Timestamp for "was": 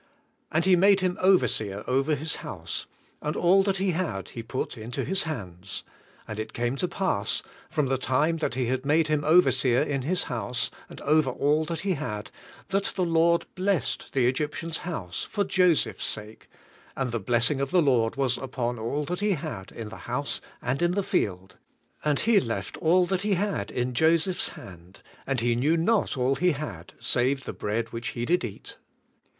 18.15-18.37